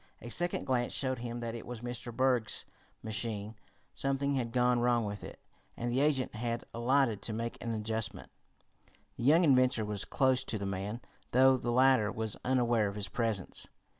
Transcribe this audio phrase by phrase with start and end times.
[0.19, 2.11] A second glance showed him that it was Mr.
[2.11, 2.65] Berg's
[3.03, 3.53] machine.
[3.93, 5.39] Something had gone wrong with it,
[5.77, 8.31] and the agent had alighted to make an adjustment.
[9.15, 11.01] The young inventor was close to the man,
[11.33, 13.67] though the latter was unaware of his presence.